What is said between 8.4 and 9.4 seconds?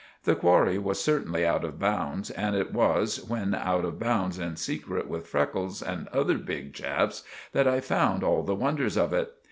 the wonders of it.